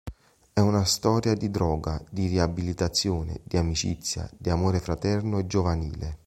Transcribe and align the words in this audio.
È 0.51 0.59
una 0.59 0.83
storia 0.83 1.35
di 1.35 1.51
droga, 1.51 2.01
di 2.09 2.25
riabilitazione, 2.25 3.41
di 3.43 3.55
amicizia, 3.57 4.27
di 4.35 4.49
amore 4.49 4.79
fraterno 4.79 5.37
e 5.37 5.45
giovanile. 5.45 6.17